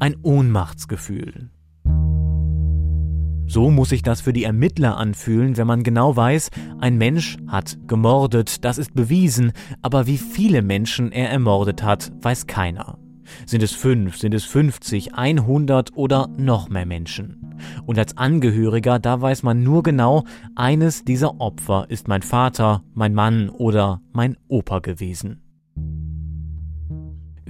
[0.00, 1.50] ein Ohnmachtsgefühl.
[3.46, 7.78] So muss sich das für die Ermittler anfühlen, wenn man genau weiß, ein Mensch hat
[7.86, 9.52] gemordet, das ist bewiesen,
[9.82, 12.98] aber wie viele Menschen er ermordet hat, weiß keiner.
[13.46, 17.56] Sind es fünf, sind es 50, 100 oder noch mehr Menschen?
[17.86, 20.24] Und als Angehöriger, da weiß man nur genau,
[20.54, 25.42] eines dieser Opfer ist mein Vater, mein Mann oder mein Opa gewesen.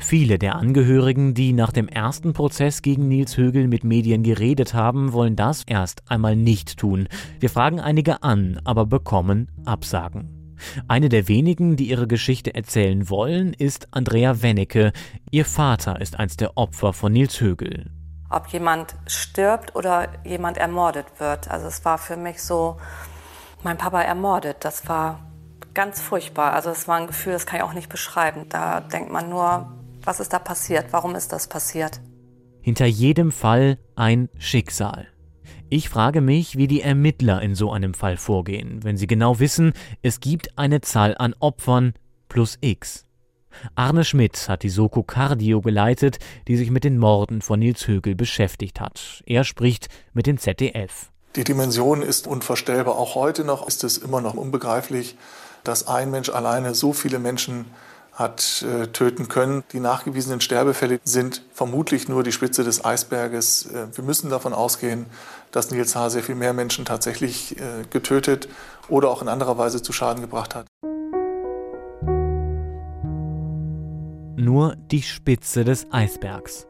[0.00, 5.12] Viele der Angehörigen, die nach dem ersten Prozess gegen Nils Högel mit Medien geredet haben,
[5.12, 7.06] wollen das erst einmal nicht tun.
[7.38, 10.56] Wir fragen einige an, aber bekommen Absagen.
[10.88, 14.92] Eine der wenigen, die ihre Geschichte erzählen wollen, ist Andrea Wennecke.
[15.30, 17.90] Ihr Vater ist eins der Opfer von Nils Högel.
[18.30, 21.50] Ob jemand stirbt oder jemand ermordet wird.
[21.50, 22.78] Also es war für mich so,
[23.62, 24.58] mein Papa ermordet.
[24.60, 25.20] Das war
[25.74, 26.52] ganz furchtbar.
[26.54, 28.46] Also es war ein Gefühl, das kann ich auch nicht beschreiben.
[28.48, 29.68] Da denkt man nur,
[30.04, 30.86] was ist da passiert?
[30.92, 32.00] Warum ist das passiert?
[32.62, 35.06] Hinter jedem Fall ein Schicksal.
[35.68, 39.72] Ich frage mich, wie die Ermittler in so einem Fall vorgehen, wenn sie genau wissen,
[40.02, 41.94] es gibt eine Zahl an Opfern
[42.28, 43.06] plus X.
[43.74, 48.14] Arne Schmidt hat die Soko Cardio geleitet, die sich mit den Morden von Nils Högel
[48.14, 49.22] beschäftigt hat.
[49.26, 51.10] Er spricht mit dem ZDF.
[51.36, 52.96] Die Dimension ist unvorstellbar.
[52.96, 55.16] Auch heute noch ist es immer noch unbegreiflich,
[55.62, 57.66] dass ein Mensch alleine so viele Menschen
[58.20, 59.64] hat äh, töten können.
[59.72, 63.66] Die nachgewiesenen Sterbefälle sind vermutlich nur die Spitze des Eisberges.
[63.66, 65.06] Äh, wir müssen davon ausgehen,
[65.50, 66.10] dass Nils H.
[66.10, 68.48] sehr viel mehr Menschen tatsächlich äh, getötet
[68.88, 70.66] oder auch in anderer Weise zu Schaden gebracht hat.
[74.36, 76.66] Nur die Spitze des Eisbergs.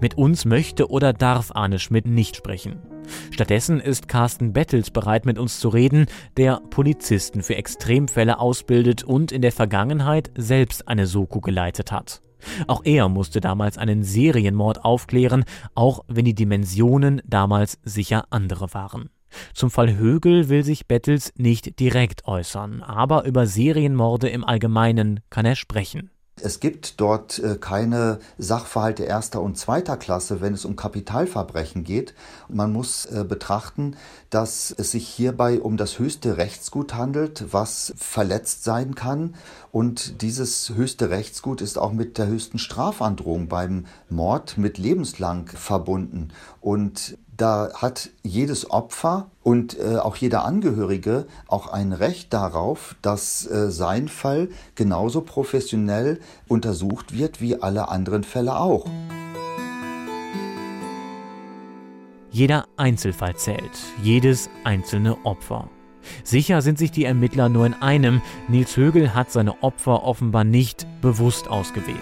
[0.00, 2.91] Mit uns möchte oder darf Arne Schmidt nicht sprechen.
[3.30, 9.32] Stattdessen ist Carsten Bettels bereit, mit uns zu reden, der Polizisten für Extremfälle ausbildet und
[9.32, 12.22] in der Vergangenheit selbst eine Soko geleitet hat.
[12.66, 15.44] Auch er musste damals einen Serienmord aufklären,
[15.74, 19.10] auch wenn die Dimensionen damals sicher andere waren.
[19.54, 25.46] Zum Fall Högel will sich Bettels nicht direkt äußern, aber über Serienmorde im Allgemeinen kann
[25.46, 26.11] er sprechen.
[26.42, 32.14] Es gibt dort äh, keine Sachverhalte erster und zweiter Klasse, wenn es um Kapitalverbrechen geht.
[32.48, 33.96] Man muss äh, betrachten,
[34.28, 39.36] dass es sich hierbei um das höchste Rechtsgut handelt, was verletzt sein kann.
[39.70, 46.28] Und dieses höchste Rechtsgut ist auch mit der höchsten Strafandrohung beim Mord mit lebenslang verbunden.
[46.60, 53.46] Und da hat jedes Opfer und äh, auch jeder Angehörige auch ein Recht darauf, dass
[53.46, 58.86] äh, sein Fall genauso professionell untersucht wird wie alle anderen Fälle auch.
[62.30, 63.60] Jeder Einzelfall zählt,
[64.02, 65.68] jedes einzelne Opfer.
[66.24, 70.86] Sicher sind sich die Ermittler nur in einem, Nils Högel hat seine Opfer offenbar nicht
[71.00, 71.98] bewusst ausgewählt.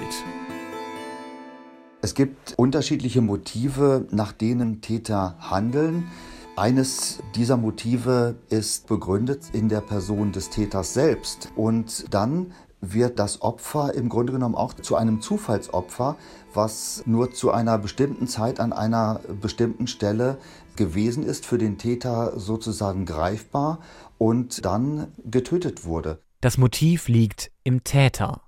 [2.03, 6.11] Es gibt unterschiedliche Motive, nach denen Täter handeln.
[6.57, 11.53] Eines dieser Motive ist begründet in der Person des Täters selbst.
[11.57, 16.17] Und dann wird das Opfer im Grunde genommen auch zu einem Zufallsopfer,
[16.55, 20.39] was nur zu einer bestimmten Zeit an einer bestimmten Stelle
[20.77, 23.81] gewesen ist, für den Täter sozusagen greifbar
[24.17, 26.23] und dann getötet wurde.
[26.41, 28.41] Das Motiv liegt im Täter.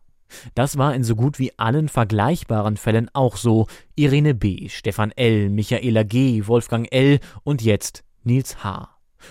[0.55, 3.67] Das war in so gut wie allen vergleichbaren Fällen auch so.
[3.95, 7.21] Irene B., Stefan L., Michaela G., Wolfgang L.
[7.45, 8.89] und jetzt Nils H.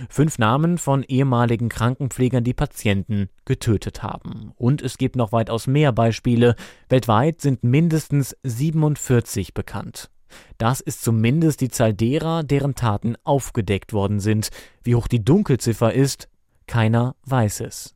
[0.09, 4.53] Fünf Namen von ehemaligen Krankenpflegern, die Patienten getötet haben.
[4.56, 6.56] Und es gibt noch weitaus mehr Beispiele.
[6.90, 10.09] Weltweit sind mindestens 47 bekannt.
[10.57, 14.50] Das ist zumindest die Zahl derer, deren Taten aufgedeckt worden sind.
[14.84, 16.29] Wie hoch die Dunkelziffer ist,
[16.67, 17.95] keiner weiß es.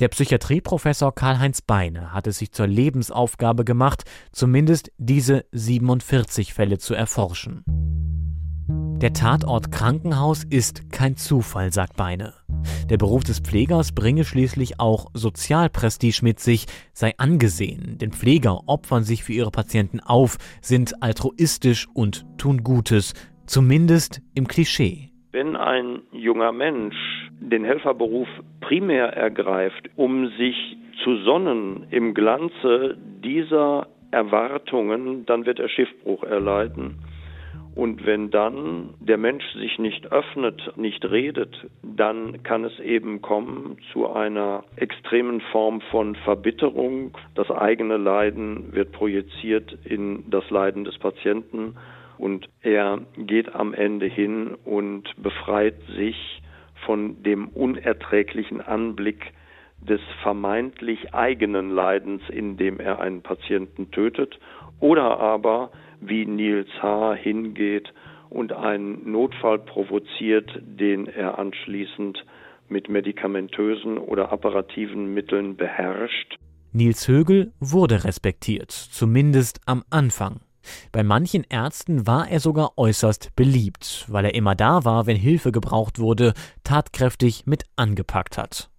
[0.00, 6.94] Der Psychiatrieprofessor Karl-Heinz Beine hat es sich zur Lebensaufgabe gemacht, zumindest diese 47 Fälle zu
[6.94, 7.64] erforschen.
[9.04, 12.34] Der Tatort Krankenhaus ist kein Zufall, sagt Beine.
[12.88, 19.04] Der Beruf des Pflegers bringe schließlich auch Sozialprestige mit sich, sei angesehen, denn Pfleger opfern
[19.04, 23.14] sich für ihre Patienten auf, sind altruistisch und tun Gutes,
[23.46, 25.13] zumindest im Klischee.
[25.34, 26.94] Wenn ein junger Mensch
[27.40, 28.28] den Helferberuf
[28.60, 37.03] primär ergreift, um sich zu sonnen im Glanze dieser Erwartungen, dann wird er Schiffbruch erleiden.
[37.74, 43.78] Und wenn dann der Mensch sich nicht öffnet, nicht redet, dann kann es eben kommen
[43.92, 47.18] zu einer extremen Form von Verbitterung.
[47.34, 51.74] Das eigene Leiden wird projiziert in das Leiden des Patienten
[52.16, 56.42] und er geht am Ende hin und befreit sich
[56.86, 59.32] von dem unerträglichen Anblick
[59.88, 64.38] des vermeintlich eigenen Leidens, indem er einen Patienten tötet,
[64.80, 65.70] oder aber
[66.00, 67.14] wie Nils H.
[67.14, 67.92] hingeht
[68.30, 72.24] und einen Notfall provoziert, den er anschließend
[72.68, 76.36] mit medikamentösen oder apparativen Mitteln beherrscht.
[76.72, 80.40] Nils Högel wurde respektiert, zumindest am Anfang.
[80.92, 85.52] Bei manchen Ärzten war er sogar äußerst beliebt, weil er immer da war, wenn Hilfe
[85.52, 86.32] gebraucht wurde,
[86.64, 88.70] tatkräftig mit angepackt hat.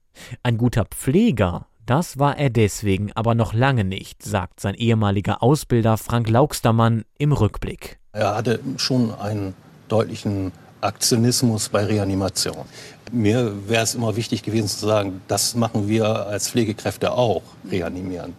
[0.43, 5.97] Ein guter Pfleger, das war er deswegen aber noch lange nicht, sagt sein ehemaliger Ausbilder
[5.97, 7.99] Frank Laugstermann im Rückblick.
[8.11, 9.53] Er hatte schon einen
[9.87, 10.51] deutlichen
[10.81, 12.65] Aktionismus bei Reanimation.
[13.11, 18.33] Mir wäre es immer wichtig gewesen zu sagen, das machen wir als Pflegekräfte auch, reanimieren.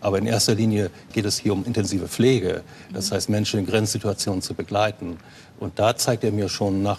[0.00, 2.62] Aber in erster Linie geht es hier um intensive Pflege,
[2.92, 5.18] das heißt Menschen in Grenzsituationen zu begleiten.
[5.60, 6.98] Und da zeigt er mir schon nach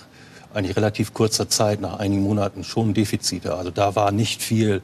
[0.54, 3.56] eigentlich relativ kurzer Zeit, nach einigen Monaten, schon Defizite.
[3.56, 4.82] Also da war nicht viel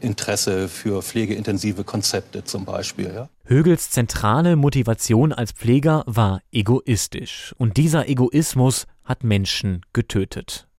[0.00, 3.12] Interesse für pflegeintensive Konzepte zum Beispiel.
[3.14, 3.28] Ja.
[3.44, 7.54] Högels zentrale Motivation als Pfleger war egoistisch.
[7.58, 10.66] Und dieser Egoismus hat Menschen getötet.